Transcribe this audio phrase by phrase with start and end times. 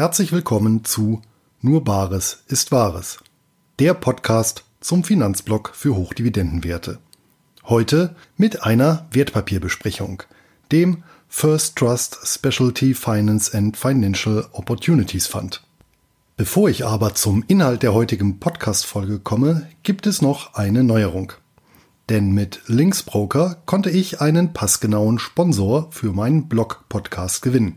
[0.00, 1.20] Herzlich willkommen zu
[1.60, 3.18] Nur Bares ist Wahres,
[3.78, 7.00] der Podcast zum Finanzblock für Hochdividendenwerte.
[7.64, 10.22] Heute mit einer Wertpapierbesprechung,
[10.72, 15.62] dem First Trust Specialty Finance and Financial Opportunities Fund.
[16.38, 21.34] Bevor ich aber zum Inhalt der heutigen Podcast-Folge komme, gibt es noch eine Neuerung.
[22.08, 27.76] Denn mit Linksbroker konnte ich einen passgenauen Sponsor für meinen Blog-Podcast gewinnen.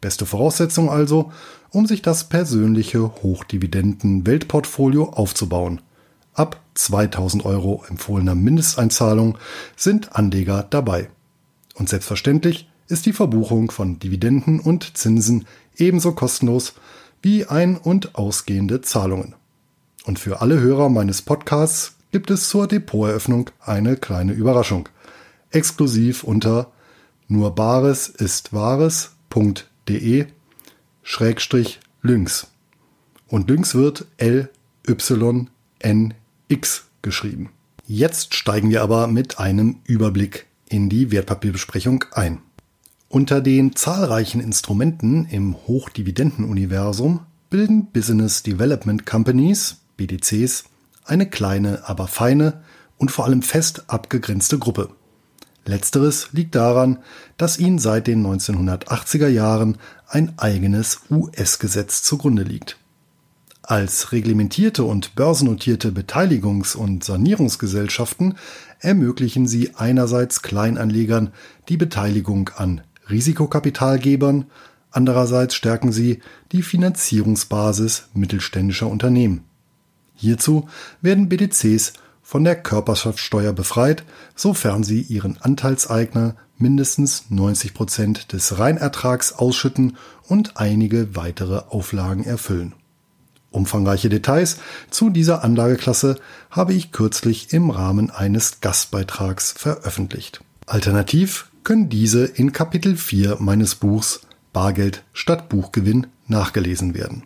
[0.00, 1.32] Beste Voraussetzung also,
[1.70, 5.80] um sich das persönliche Hochdividenden-Weltportfolio aufzubauen.
[6.34, 9.38] Ab 2000 Euro empfohlener Mindesteinzahlung
[9.74, 11.10] sind Anleger dabei.
[11.74, 16.74] Und selbstverständlich ist die Verbuchung von Dividenden und Zinsen ebenso kostenlos
[17.20, 19.34] wie ein- und ausgehende Zahlungen.
[20.04, 24.88] Und für alle Hörer meines Podcasts gibt es zur Depoteröffnung eine kleine Überraschung.
[25.50, 26.70] Exklusiv unter
[27.26, 30.26] nur Bares ist Wahres.de de
[31.02, 32.48] Schrägstrich Lynx.
[33.26, 34.48] Und Lynx wird L-Y-N-X
[37.02, 37.50] geschrieben.
[37.86, 42.40] Jetzt steigen wir aber mit einem Überblick in die Wertpapierbesprechung ein.
[43.08, 50.64] Unter den zahlreichen Instrumenten im Hochdividendenuniversum bilden Business Development Companies, BDCs,
[51.06, 52.62] eine kleine, aber feine
[52.98, 54.90] und vor allem fest abgegrenzte Gruppe.
[55.68, 56.98] Letzteres liegt daran,
[57.36, 59.76] dass ihnen seit den 1980er Jahren
[60.08, 62.78] ein eigenes US-Gesetz zugrunde liegt.
[63.62, 68.38] Als reglementierte und börsennotierte Beteiligungs- und Sanierungsgesellschaften
[68.80, 71.32] ermöglichen sie einerseits Kleinanlegern
[71.68, 72.80] die Beteiligung an
[73.10, 74.46] Risikokapitalgebern,
[74.90, 76.20] andererseits stärken sie
[76.50, 79.44] die Finanzierungsbasis mittelständischer Unternehmen.
[80.14, 80.66] Hierzu
[81.02, 81.92] werden BDCs
[82.28, 84.04] von der Körperschaftssteuer befreit,
[84.36, 89.96] sofern sie ihren Anteilseigner mindestens 90 Prozent des Reinertrags ausschütten
[90.26, 92.74] und einige weitere Auflagen erfüllen.
[93.50, 94.58] Umfangreiche Details
[94.90, 96.16] zu dieser Anlageklasse
[96.50, 100.42] habe ich kürzlich im Rahmen eines Gastbeitrags veröffentlicht.
[100.66, 104.20] Alternativ können diese in Kapitel 4 meines Buchs
[104.52, 107.22] Bargeld statt Buchgewinn nachgelesen werden.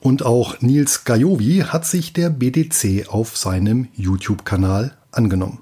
[0.00, 5.60] Und auch Nils Gajovi hat sich der BDC auf seinem YouTube-Kanal angenommen.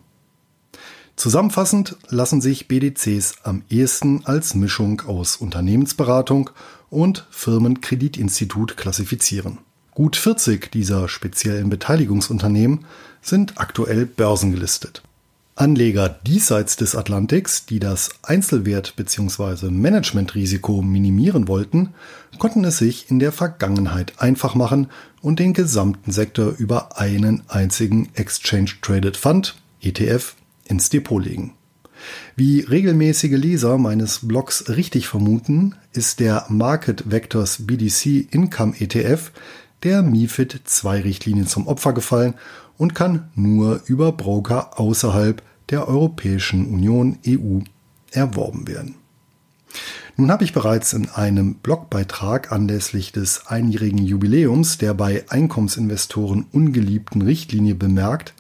[1.16, 6.50] Zusammenfassend lassen sich BDCs am ehesten als Mischung aus Unternehmensberatung
[6.91, 9.59] und Firmenkreditinstitut klassifizieren.
[9.91, 12.84] Gut 40 dieser speziellen Beteiligungsunternehmen
[13.20, 15.03] sind aktuell börsengelistet.
[15.58, 19.70] Anleger diesseits des Atlantiks, die das Einzelwert- bzw.
[19.70, 21.94] Managementrisiko minimieren wollten,
[22.38, 24.86] konnten es sich in der Vergangenheit einfach machen
[25.20, 31.54] und den gesamten Sektor über einen einzigen Exchange Traded Fund ETF ins Depot legen.
[32.36, 39.32] Wie regelmäßige Leser meines Blogs richtig vermuten, ist der Market Vectors BDC Income ETF
[39.82, 42.34] der MIFID II Richtlinie zum Opfer gefallen
[42.76, 47.60] und kann nur über Broker außerhalb der Europäischen Union EU
[48.10, 48.94] erworben werden.
[50.16, 57.22] Nun habe ich bereits in einem Blogbeitrag anlässlich des einjährigen Jubiläums der bei Einkommensinvestoren ungeliebten
[57.22, 58.34] Richtlinie bemerkt,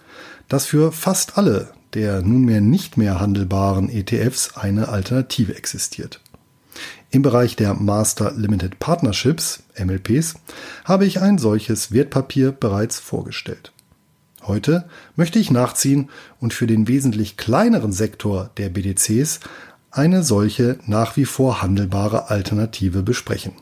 [0.48, 6.20] dass für fast alle der nunmehr nicht mehr handelbaren ETFs eine Alternative existiert.
[7.10, 10.34] Im Bereich der Master Limited Partnerships, MLPs,
[10.84, 13.72] habe ich ein solches Wertpapier bereits vorgestellt.
[14.48, 16.08] Heute möchte ich nachziehen
[16.40, 19.40] und für den wesentlich kleineren Sektor der BDCs
[19.90, 23.52] eine solche nach wie vor handelbare Alternative besprechen.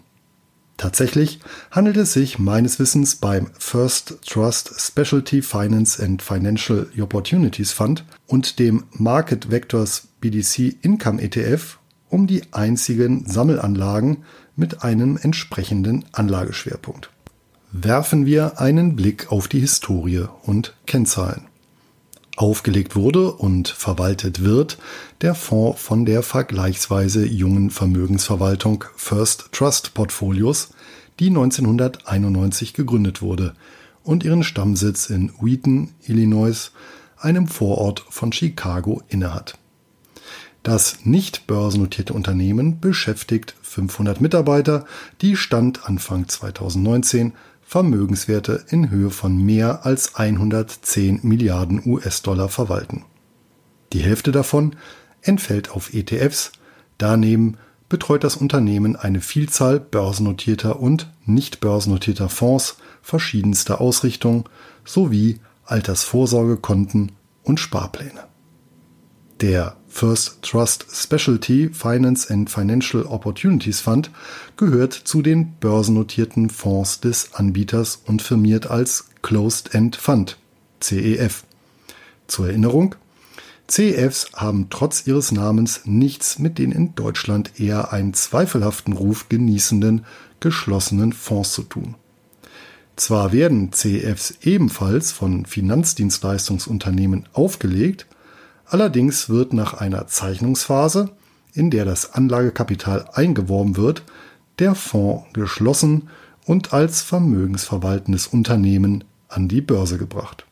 [0.76, 1.40] Tatsächlich
[1.70, 8.58] handelt es sich meines Wissens beim First Trust Specialty Finance and Financial Opportunities Fund und
[8.58, 11.78] dem Market Vectors BDC Income ETF
[12.10, 14.24] um die einzigen Sammelanlagen
[14.54, 17.10] mit einem entsprechenden Anlageschwerpunkt
[17.72, 21.46] werfen wir einen Blick auf die Historie und Kennzahlen.
[22.36, 24.78] Aufgelegt wurde und verwaltet wird
[25.22, 30.70] der Fonds von der vergleichsweise jungen Vermögensverwaltung First Trust Portfolios,
[31.18, 33.54] die 1991 gegründet wurde
[34.02, 36.72] und ihren Stammsitz in Wheaton, Illinois,
[37.16, 39.58] einem Vorort von Chicago, innehat.
[40.62, 44.84] Das nicht börsennotierte Unternehmen beschäftigt 500 Mitarbeiter,
[45.22, 47.32] die Stand Anfang 2019
[47.68, 53.04] Vermögenswerte in Höhe von mehr als 110 Milliarden US-Dollar verwalten.
[53.92, 54.76] Die Hälfte davon
[55.20, 56.52] entfällt auf ETFs,
[56.96, 57.56] daneben
[57.88, 64.48] betreut das Unternehmen eine Vielzahl börsennotierter und nicht börsennotierter Fonds verschiedenster Ausrichtung
[64.84, 68.28] sowie Altersvorsorgekonten und Sparpläne.
[69.40, 74.10] Der First Trust Specialty Finance and Financial Opportunities Fund
[74.58, 80.36] gehört zu den börsennotierten Fonds des Anbieters und firmiert als Closed End Fund
[80.80, 81.44] CEF.
[82.26, 82.94] Zur Erinnerung,
[83.68, 90.04] CEFs haben trotz ihres Namens nichts mit den in Deutschland eher einen zweifelhaften Ruf genießenden
[90.40, 91.94] geschlossenen Fonds zu tun.
[92.96, 98.06] Zwar werden CEFs ebenfalls von Finanzdienstleistungsunternehmen aufgelegt,
[98.68, 101.10] Allerdings wird nach einer Zeichnungsphase,
[101.52, 104.02] in der das Anlagekapital eingeworben wird,
[104.58, 106.08] der Fonds geschlossen
[106.44, 110.46] und als vermögensverwaltendes Unternehmen an die Börse gebracht.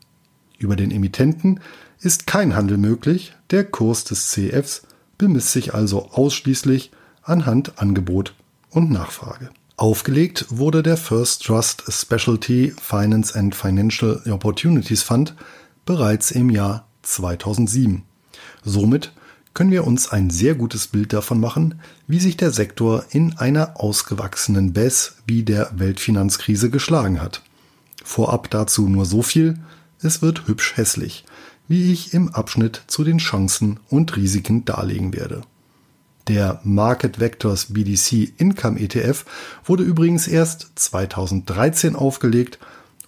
[0.59, 1.61] Über den Emittenten
[2.01, 4.83] ist kein Handel möglich, der Kurs des CFs
[5.19, 6.91] bemisst sich also ausschließlich
[7.23, 8.35] anhand Angebot
[8.71, 9.51] und Nachfrage.
[9.77, 15.35] Aufgelegt wurde der First Trust Specialty Finance and Financial Opportunities Fund
[15.85, 18.03] bereits im Jahr 2007.
[18.65, 19.12] Somit
[19.55, 23.81] können wir uns ein sehr gutes Bild davon machen, wie sich der Sektor in einer
[23.81, 27.43] ausgewachsenen BES wie der Weltfinanzkrise geschlagen hat.
[28.03, 29.59] Vorab dazu nur so viel,
[30.03, 31.25] es wird hübsch hässlich,
[31.69, 35.43] wie ich im Abschnitt zu den Chancen und Risiken darlegen werde.
[36.27, 39.25] Der Market Vectors BDC Income ETF
[39.65, 42.59] wurde übrigens erst 2013 aufgelegt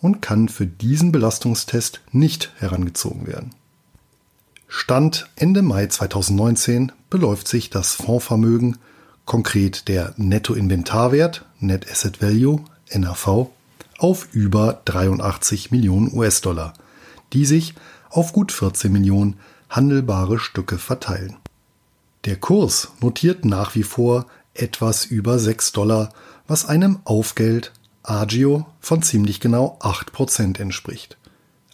[0.01, 3.55] und kann für diesen Belastungstest nicht herangezogen werden.
[4.69, 8.79] Stand Ende Mai 2019 beläuft sich das Fondsvermögen,
[9.25, 13.49] konkret der Nettoinventarwert, Net Asset Value, NAV,
[13.99, 16.75] auf über 83 Millionen US-Dollar,
[17.33, 17.75] die sich
[18.11, 19.39] auf gut 14 Millionen
[19.71, 21.37] handelbare Stücke verteilen.
[22.25, 26.13] Der Kurs notiert nach wie vor etwas über 6 Dollar,
[26.49, 27.73] was einem Aufgeld
[28.03, 31.17] Agio von ziemlich genau 8% entspricht.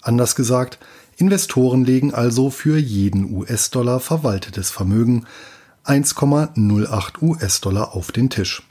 [0.00, 0.78] Anders gesagt,
[1.16, 5.26] Investoren legen also für jeden US-Dollar verwaltetes Vermögen
[5.84, 8.62] 1,08 US-Dollar auf den Tisch.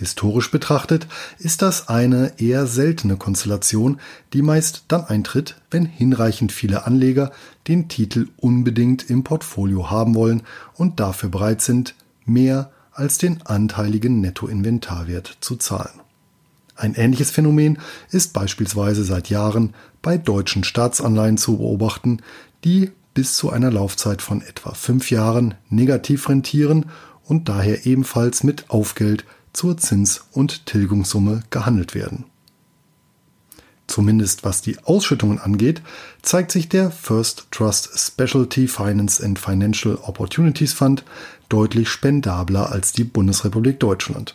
[0.00, 1.06] Historisch betrachtet
[1.38, 4.00] ist das eine eher seltene Konstellation,
[4.32, 7.32] die meist dann eintritt, wenn hinreichend viele Anleger
[7.68, 10.42] den Titel unbedingt im Portfolio haben wollen
[10.74, 11.94] und dafür bereit sind,
[12.24, 16.00] mehr als den anteiligen Nettoinventarwert zu zahlen.
[16.80, 17.78] Ein ähnliches Phänomen
[18.10, 22.22] ist beispielsweise seit Jahren bei deutschen Staatsanleihen zu beobachten,
[22.64, 26.86] die bis zu einer Laufzeit von etwa fünf Jahren negativ rentieren
[27.22, 32.24] und daher ebenfalls mit Aufgeld zur Zins- und Tilgungssumme gehandelt werden.
[33.86, 35.82] Zumindest was die Ausschüttungen angeht,
[36.22, 41.04] zeigt sich der First Trust Specialty Finance and Financial Opportunities Fund
[41.50, 44.34] deutlich spendabler als die Bundesrepublik Deutschland.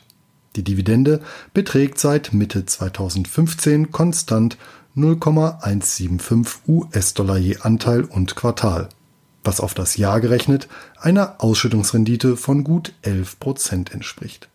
[0.55, 1.21] Die Dividende
[1.53, 4.57] beträgt seit Mitte 2015 konstant
[4.93, 8.87] 0,175 US-Dollar je Anteil und Quartal,
[9.43, 10.69] was auf das Jahr gerechnet
[10.99, 14.49] einer Ausschüttungsrendite von gut 11 Prozent entspricht.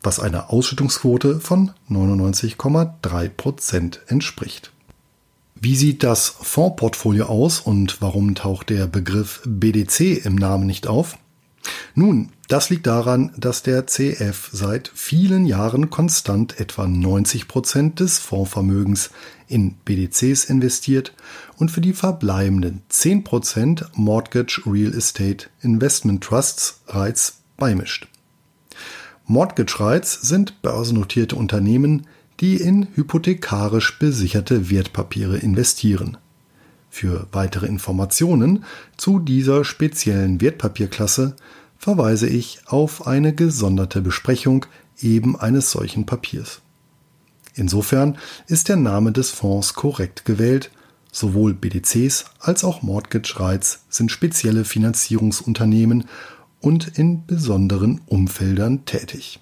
[0.01, 4.71] was einer Ausschüttungsquote von 99,3 Prozent entspricht.
[5.59, 11.17] Wie sieht das Fondsportfolio aus und warum taucht der Begriff BDC im Namen nicht auf?
[11.95, 18.19] Nun, das liegt daran, dass der CF seit vielen Jahren konstant etwa 90 Prozent des
[18.19, 19.09] Fondsvermögens
[19.47, 21.13] in BDCs investiert
[21.57, 28.07] und für die verbleibenden 10 Prozent Mortgage Real Estate Investment Trusts REITs beimischt.
[29.29, 32.07] Mortgage REITs sind börsennotierte Unternehmen,
[32.39, 36.15] die in hypothekarisch besicherte Wertpapiere investieren.
[36.89, 38.63] Für weitere Informationen
[38.95, 41.35] zu dieser speziellen Wertpapierklasse
[41.77, 44.65] verweise ich auf eine gesonderte Besprechung
[45.01, 46.61] eben eines solchen Papiers.
[47.53, 48.17] Insofern
[48.47, 50.71] ist der Name des Fonds korrekt gewählt.
[51.11, 56.05] Sowohl BDCs als auch Mortgage Rights sind spezielle Finanzierungsunternehmen
[56.67, 59.39] und in besonderen Umfeldern tätig.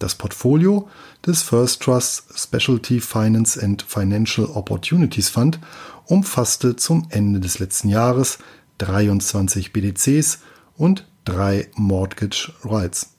[0.00, 0.88] Das Portfolio
[1.24, 5.60] des First Trust Specialty Finance and Financial Opportunities Fund
[6.06, 8.38] umfasste zum Ende des letzten Jahres
[8.78, 10.40] 23 BDCs
[10.76, 13.10] und drei Mortgage Rights.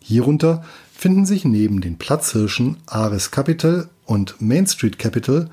[0.00, 5.50] Hierunter finden sich neben den Platzhirschen Ares Capital und Main Street Capital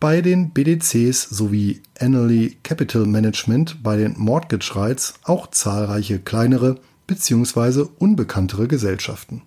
[0.00, 7.86] bei den BDCs sowie Annaly Capital Management bei den Mortgage Rights auch zahlreiche kleinere bzw.
[7.98, 9.42] unbekanntere Gesellschaften.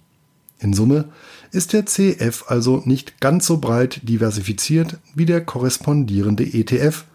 [0.59, 1.05] In Summe
[1.51, 7.05] ist der CF also nicht ganz so breit diversifiziert wie der korrespondierende ETF,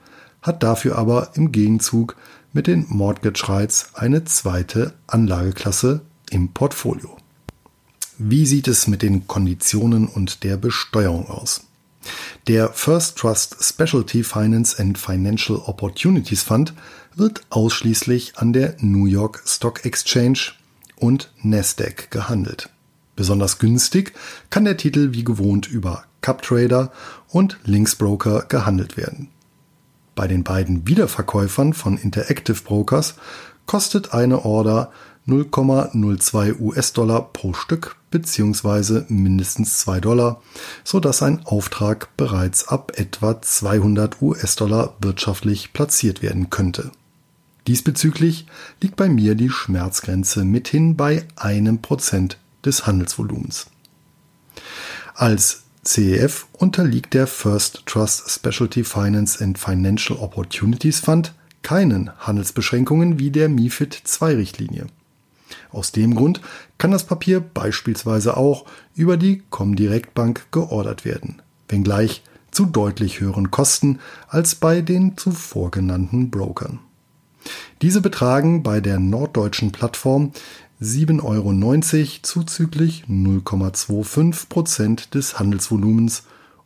[0.43, 2.16] hat dafür aber im Gegenzug
[2.52, 6.00] mit den Mortgage Rights eine zweite Anlageklasse
[6.31, 7.16] im Portfolio.
[8.19, 11.65] Wie sieht es mit den Konditionen und der Besteuerung aus?
[12.47, 16.75] Der First Trust Specialty Finance and Financial Opportunities Fund
[17.15, 20.53] wird ausschließlich an der New York Stock Exchange
[20.97, 22.71] und Nasdaq gehandelt.
[23.17, 24.13] Besonders günstig
[24.51, 26.93] kann der Titel wie gewohnt über CupTrader
[27.29, 29.29] und Linksbroker gehandelt werden.
[30.15, 33.15] Bei den beiden Wiederverkäufern von Interactive Brokers
[33.67, 34.93] kostet eine Order
[35.28, 39.02] 0,02 US-Dollar pro Stück bzw.
[39.09, 40.40] mindestens 2 Dollar,
[40.85, 46.92] sodass ein Auftrag bereits ab etwa 200 US-Dollar wirtschaftlich platziert werden könnte.
[47.66, 48.47] Diesbezüglich
[48.80, 53.66] liegt bei mir die Schmerzgrenze mithin bei einem Prozent des Handelsvolumens.
[55.14, 63.30] Als CEF unterliegt der First Trust Specialty Finance and Financial Opportunities Fund keinen Handelsbeschränkungen wie
[63.30, 64.87] der MIFID II-Richtlinie.
[65.76, 66.40] Aus dem Grund
[66.78, 68.64] kann das Papier beispielsweise auch
[68.95, 75.71] über die Comdirect Bank geordert werden, wenngleich zu deutlich höheren Kosten als bei den zuvor
[75.71, 76.78] genannten Brokern.
[77.83, 80.33] Diese betragen bei der norddeutschen Plattform
[80.80, 86.23] 7,90 Euro zuzüglich 0,25 Prozent des Handelsvolumens.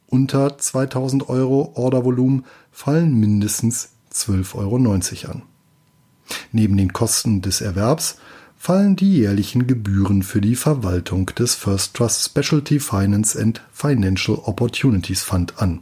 [0.07, 5.43] Unter 2000 Euro Ordervolumen fallen mindestens 12,90 Euro an.
[6.53, 8.17] Neben den Kosten des Erwerbs
[8.63, 15.23] fallen die jährlichen Gebühren für die Verwaltung des First Trust Specialty Finance and Financial Opportunities
[15.23, 15.81] Fund an.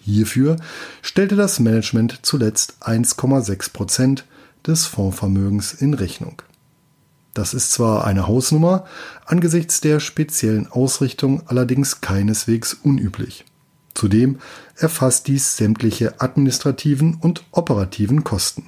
[0.00, 0.56] Hierfür
[1.00, 4.26] stellte das Management zuletzt 1,6 Prozent
[4.66, 6.42] des Fondsvermögens in Rechnung.
[7.32, 8.84] Das ist zwar eine Hausnummer,
[9.24, 13.46] angesichts der speziellen Ausrichtung allerdings keineswegs unüblich.
[13.94, 14.38] Zudem
[14.76, 18.64] erfasst dies sämtliche administrativen und operativen Kosten.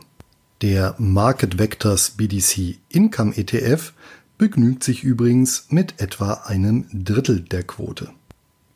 [0.60, 3.92] Der Market Vectors BDC Income ETF
[4.38, 8.10] begnügt sich übrigens mit etwa einem Drittel der Quote.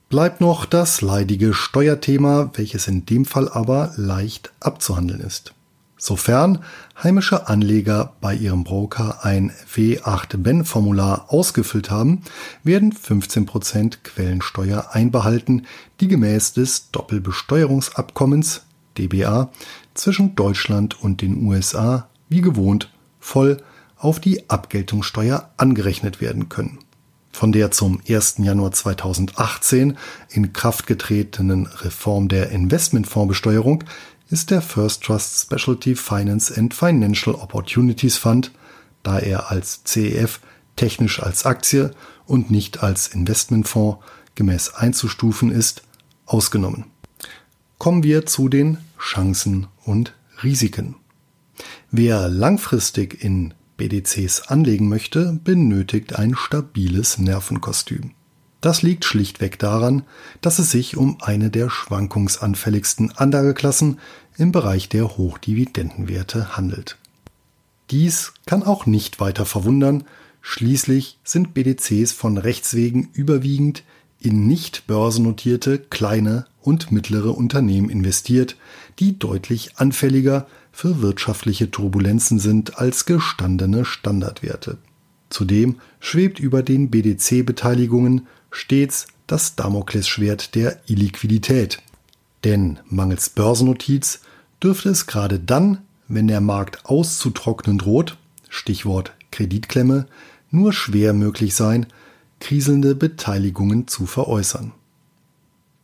[0.08, 5.54] Bleibt noch das leidige Steuerthema, welches in dem Fall aber leicht abzuhandeln ist.
[5.96, 6.62] Sofern
[7.02, 12.22] heimische Anleger bei ihrem Broker ein W8-Ben-Formular ausgefüllt haben,
[12.62, 15.66] werden 15% Quellensteuer einbehalten,
[15.98, 18.62] die gemäß des Doppelbesteuerungsabkommens
[18.98, 19.50] DBA
[19.94, 23.58] zwischen Deutschland und den USA wie gewohnt voll
[23.96, 26.78] auf die Abgeltungssteuer angerechnet werden können.
[27.30, 28.36] Von der zum 1.
[28.38, 29.96] Januar 2018
[30.28, 33.84] in Kraft getretenen Reform der Investmentfondsbesteuerung
[34.28, 38.50] ist der First Trust Specialty Finance and Financial Opportunities Fund,
[39.02, 40.40] da er als CEF
[40.76, 41.92] technisch als Aktie
[42.26, 43.98] und nicht als Investmentfonds
[44.34, 45.82] gemäß einzustufen ist,
[46.26, 46.86] ausgenommen.
[47.78, 50.96] Kommen wir zu den Chancen und Risiken.
[51.90, 58.12] Wer langfristig in BDCs anlegen möchte, benötigt ein stabiles Nervenkostüm.
[58.60, 60.04] Das liegt schlichtweg daran,
[60.40, 63.98] dass es sich um eine der schwankungsanfälligsten Anlageklassen
[64.38, 66.96] im Bereich der Hochdividendenwerte handelt.
[67.90, 70.04] Dies kann auch nicht weiter verwundern,
[70.40, 73.82] schließlich sind BDCs von Rechts wegen überwiegend
[74.20, 78.56] in nicht börsennotierte kleine und mittlere Unternehmen investiert,
[78.98, 84.78] die deutlich anfälliger für wirtschaftliche Turbulenzen sind als gestandene Standardwerte.
[85.28, 91.78] Zudem schwebt über den BDC-Beteiligungen stets das Damoklesschwert der Illiquidität.
[92.44, 94.20] Denn mangels Börsennotiz
[94.62, 95.78] dürfte es gerade dann,
[96.08, 100.06] wenn der Markt auszutrocknen droht, Stichwort Kreditklemme,
[100.50, 101.86] nur schwer möglich sein,
[102.40, 104.72] kriselnde Beteiligungen zu veräußern.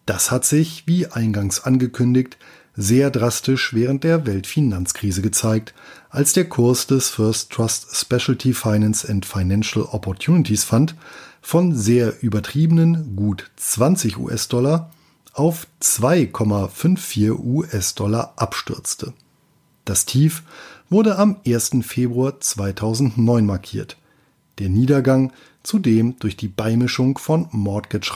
[0.09, 2.39] Das hat sich, wie eingangs angekündigt,
[2.75, 5.75] sehr drastisch während der Weltfinanzkrise gezeigt,
[6.09, 10.95] als der Kurs des First Trust Specialty Finance and Financial Opportunities Fund
[11.43, 14.91] von sehr übertriebenen gut 20 US-Dollar
[15.35, 19.13] auf 2,54 US-Dollar abstürzte.
[19.85, 20.43] Das Tief
[20.89, 21.73] wurde am 1.
[21.83, 23.99] Februar 2009 markiert.
[24.59, 27.49] Der Niedergang zudem durch die Beimischung von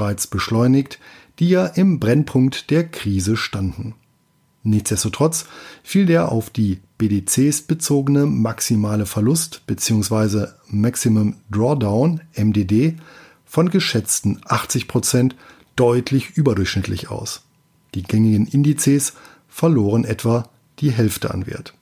[0.01, 0.99] Rights beschleunigt,
[1.39, 3.95] die ja im Brennpunkt der Krise standen.
[4.65, 5.47] Nichtsdestotrotz
[5.83, 10.47] fiel der auf die BDCs bezogene maximale Verlust bzw.
[10.69, 12.97] Maximum Drawdown MDD
[13.45, 15.37] von geschätzten 80 Prozent
[15.75, 17.43] deutlich überdurchschnittlich aus.
[17.95, 19.15] Die gängigen Indizes
[19.49, 21.75] verloren etwa die Hälfte an Wert.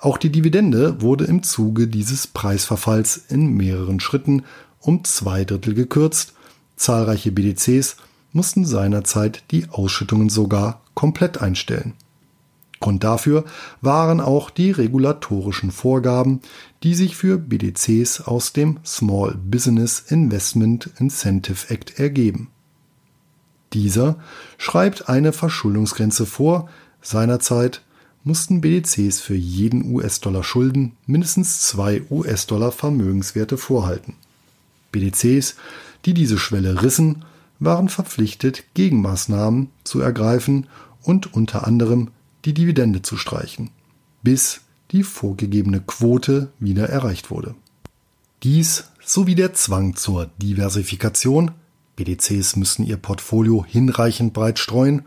[0.00, 4.44] Auch die Dividende wurde im Zuge dieses Preisverfalls in mehreren Schritten
[4.80, 6.34] um zwei Drittel gekürzt.
[6.76, 7.96] Zahlreiche BDCs
[8.32, 11.94] mussten seinerzeit die Ausschüttungen sogar komplett einstellen.
[12.80, 13.44] Grund dafür
[13.80, 16.40] waren auch die regulatorischen Vorgaben,
[16.82, 22.50] die sich für BDCs aus dem Small Business Investment Incentive Act ergeben.
[23.72, 24.16] Dieser
[24.58, 26.68] schreibt eine Verschuldungsgrenze vor.
[27.00, 27.82] Seinerzeit
[28.24, 34.14] mussten BDCs für jeden US-Dollar Schulden mindestens zwei US-Dollar Vermögenswerte vorhalten.
[34.92, 35.56] BDCs,
[36.04, 37.24] die diese Schwelle rissen,
[37.60, 40.66] waren verpflichtet, Gegenmaßnahmen zu ergreifen
[41.02, 42.10] und unter anderem
[42.44, 43.70] die Dividende zu streichen,
[44.22, 47.54] bis die vorgegebene Quote wieder erreicht wurde.
[48.42, 51.52] Dies sowie der Zwang zur Diversifikation
[51.96, 55.02] BDCs müssen ihr Portfolio hinreichend breit streuen,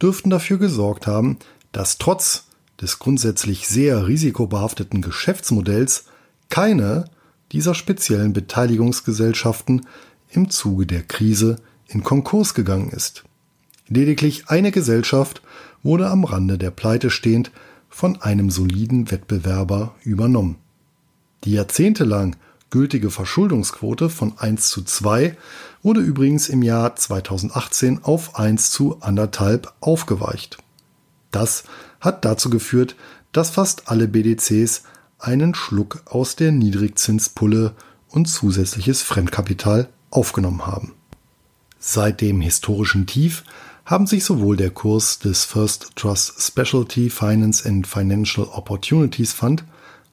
[0.00, 1.38] dürften dafür gesorgt haben,
[1.72, 2.44] dass trotz
[2.80, 6.04] des grundsätzlich sehr risikobehafteten Geschäftsmodells
[6.48, 7.04] keine
[7.52, 9.86] dieser speziellen Beteiligungsgesellschaften
[10.30, 11.56] im Zuge der Krise
[11.88, 13.24] in Konkurs gegangen ist.
[13.88, 15.42] Lediglich eine Gesellschaft
[15.82, 17.50] wurde am Rande der Pleite stehend
[17.88, 20.56] von einem soliden Wettbewerber übernommen.
[21.44, 22.36] Die jahrzehntelang
[22.70, 25.36] gültige Verschuldungsquote von 1 zu 2
[25.82, 30.58] wurde übrigens im Jahr 2018 auf 1 zu 1,5 aufgeweicht.
[31.32, 31.64] Das
[32.00, 32.96] hat dazu geführt,
[33.32, 34.82] dass fast alle BDCs
[35.18, 37.74] einen Schluck aus der Niedrigzinspulle
[38.08, 40.94] und zusätzliches Fremdkapital aufgenommen haben.
[41.78, 43.44] Seit dem historischen Tief
[43.84, 49.64] haben sich sowohl der Kurs des First Trust Specialty Finance and Financial Opportunities Fund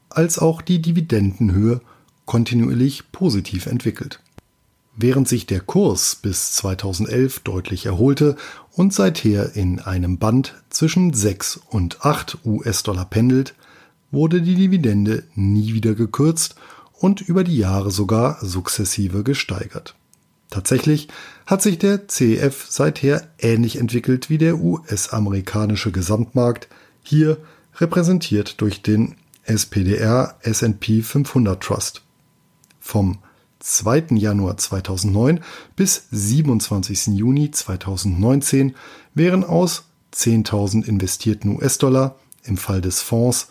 [0.09, 1.81] als auch die Dividendenhöhe
[2.25, 4.19] kontinuierlich positiv entwickelt.
[4.99, 8.35] Während sich der Kurs bis 2011 deutlich erholte
[8.71, 13.53] und seither in einem Band zwischen 6 und 8 US-Dollar pendelt,
[14.09, 16.55] wurde die Dividende nie wieder gekürzt
[16.93, 19.93] und über die Jahre sogar sukzessive gesteigert.
[20.49, 21.09] Tatsächlich
[21.45, 26.69] hat sich der CEF seither ähnlich entwickelt wie der US-amerikanische Gesamtmarkt,
[27.03, 27.37] hier
[27.75, 32.01] repräsentiert durch den SPDR S&P 500 Trust
[32.79, 33.19] vom
[33.59, 34.05] 2.
[34.11, 35.41] Januar 2009
[35.75, 37.17] bis 27.
[37.17, 38.75] Juni 2019
[39.13, 43.49] wären aus 10.000 investierten US-Dollar im Fall des Fonds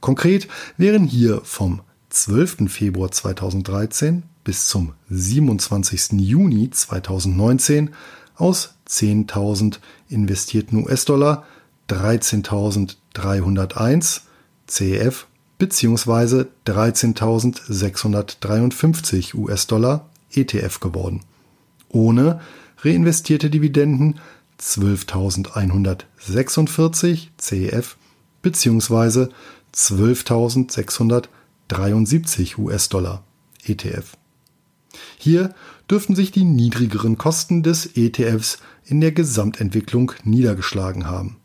[0.00, 2.70] Konkret wären hier vom 12.
[2.70, 6.12] Februar 2013 bis zum 27.
[6.12, 7.90] Juni 2019
[8.34, 11.44] aus 10.000 investierten US-Dollar
[11.90, 14.22] 13.301
[14.66, 15.26] CF
[15.58, 16.46] bzw.
[16.66, 21.20] 13.653 US-Dollar ETF geworden.
[21.90, 22.40] Ohne
[22.78, 24.18] reinvestierte Dividenden
[24.58, 27.98] 12.146 CF
[28.40, 29.26] bzw.
[29.74, 31.24] 12.600
[31.68, 33.22] 73 US-Dollar
[33.66, 34.16] ETF.
[35.16, 35.54] Hier
[35.90, 41.36] dürften sich die niedrigeren Kosten des ETFs in der Gesamtentwicklung niedergeschlagen haben.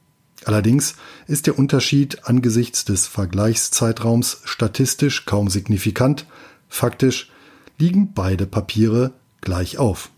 [0.46, 0.96] Allerdings
[1.28, 6.26] ist der Unterschied angesichts des Vergleichszeitraums statistisch kaum signifikant,
[6.68, 7.32] faktisch
[7.78, 10.10] liegen beide Papiere gleich auf.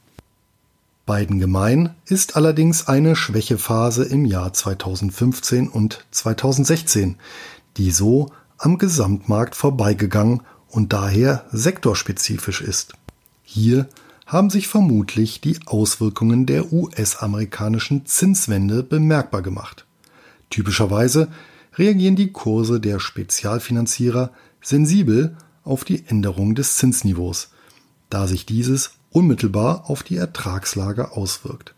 [1.06, 7.18] Beiden gemein ist allerdings eine Schwächephase im Jahr 2015 und 2016,
[7.78, 12.94] die so am Gesamtmarkt vorbeigegangen und daher sektorspezifisch ist.
[13.46, 13.88] Hier
[14.26, 19.86] haben sich vermutlich die Auswirkungen der US-amerikanischen Zinswende bemerkbar gemacht.
[20.50, 21.30] Typischerweise
[21.76, 24.32] reagieren die Kurse der Spezialfinanzierer
[24.62, 27.52] sensibel auf die Änderung des Zinsniveaus,
[28.10, 31.76] da sich dieses unmittelbar auf die Ertragslage auswirkt.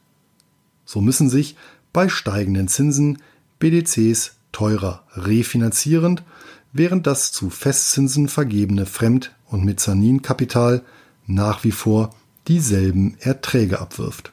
[0.86, 1.58] So müssen sich
[1.91, 3.21] bei steigenden Zinsen
[3.60, 6.23] BDCs teurer refinanzierend,
[6.71, 10.84] während das zu Festzinsen vergebene Fremd- und Mezzaninkapital
[11.27, 12.09] nach wie vor
[12.47, 14.31] dieselben Erträge abwirft.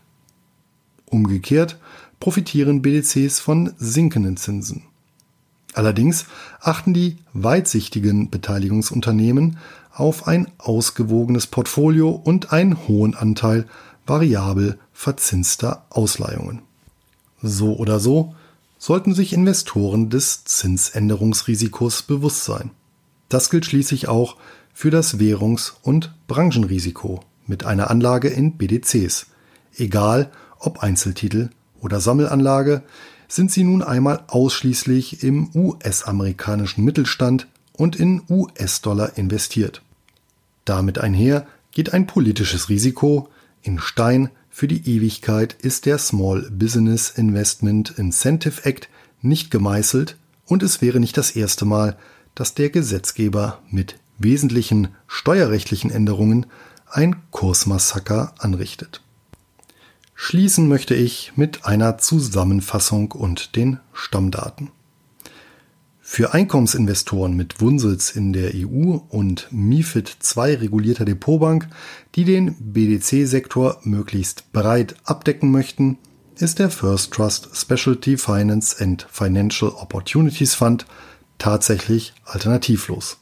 [1.07, 1.79] Umgekehrt
[2.21, 4.85] profitieren BDCs von sinkenden Zinsen.
[5.75, 6.27] Allerdings
[6.61, 9.59] achten die weitsichtigen Beteiligungsunternehmen
[9.93, 13.67] auf ein ausgewogenes Portfolio und einen hohen Anteil
[14.07, 16.63] variabel verzinster Ausleihungen.
[17.43, 18.35] So oder so
[18.79, 22.71] sollten sich Investoren des Zinsänderungsrisikos bewusst sein.
[23.29, 24.37] Das gilt schließlich auch
[24.75, 29.27] für das Währungs- und Branchenrisiko mit einer Anlage in BDCs.
[29.77, 32.83] Egal ob Einzeltitel oder Sammelanlage,
[33.29, 39.83] sind sie nun einmal ausschließlich im US-amerikanischen Mittelstand und in US-Dollar investiert.
[40.65, 43.29] Damit einher geht ein politisches Risiko.
[43.63, 48.89] In Stein für die Ewigkeit ist der Small Business Investment Incentive Act
[49.21, 51.97] nicht gemeißelt und es wäre nicht das erste Mal,
[52.35, 56.47] dass der Gesetzgeber mit wesentlichen steuerrechtlichen Änderungen
[56.91, 59.03] ein Kursmassaker anrichtet.
[60.15, 64.71] Schließen möchte ich mit einer Zusammenfassung und den Stammdaten.
[66.07, 71.67] Für Einkommensinvestoren mit Wunsels in der EU und MIFID II regulierter Depotbank,
[72.15, 75.99] die den BDC-Sektor möglichst breit abdecken möchten,
[76.37, 80.87] ist der First Trust Specialty Finance and Financial Opportunities Fund
[81.39, 83.17] tatsächlich alternativlos.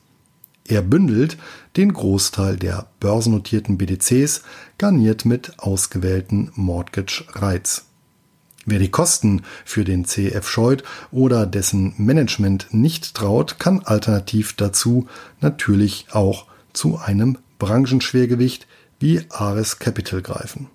[0.66, 1.37] Er bündelt
[1.77, 4.42] den Großteil der börsennotierten BDCs,
[4.79, 7.87] garniert mit ausgewählten Mortgage Rights.
[8.64, 15.09] Wer die Kosten für den CF scheut oder dessen Management nicht traut, kann alternativ dazu
[15.40, 18.68] natürlich auch zu einem Branchenschwergewicht
[19.01, 20.68] wie Ares Capital greifen.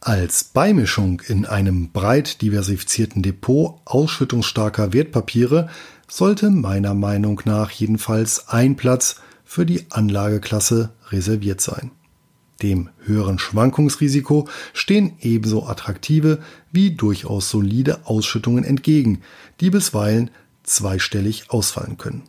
[0.00, 5.68] Als Beimischung in einem breit diversifizierten Depot ausschüttungsstarker Wertpapiere
[6.10, 11.92] sollte meiner Meinung nach jedenfalls ein Platz für die Anlageklasse reserviert sein.
[12.62, 19.22] Dem höheren Schwankungsrisiko stehen ebenso attraktive wie durchaus solide Ausschüttungen entgegen,
[19.60, 20.30] die bisweilen
[20.62, 22.24] zweistellig ausfallen können.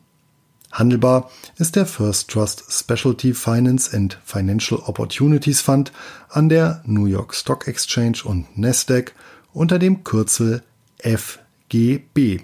[0.71, 5.91] Handelbar ist der First Trust Specialty Finance and Financial Opportunities Fund
[6.29, 9.13] an der New York Stock Exchange und Nasdaq
[9.51, 10.63] unter dem Kürzel
[10.99, 12.39] FGB.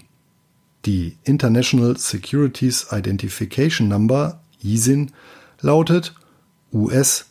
[0.88, 5.12] Die International Securities Identification Number ISIN
[5.60, 6.16] lautet
[6.72, 7.26] US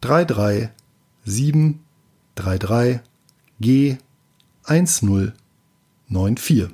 [0.00, 3.00] 33733
[3.58, 3.96] G
[4.62, 6.68] 1094.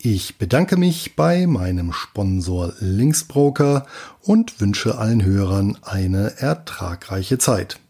[0.00, 3.84] Ich bedanke mich bei meinem Sponsor Linksbroker
[4.22, 7.80] und wünsche allen Hörern eine ertragreiche Zeit.